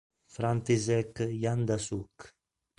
František 0.33 1.21
Janda-Suk 1.29 2.33